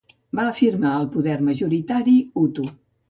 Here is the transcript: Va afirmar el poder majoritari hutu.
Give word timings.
Va 0.37 0.45
afirmar 0.53 0.93
el 1.01 1.05
poder 1.17 1.35
majoritari 1.49 2.17
hutu. 2.43 2.67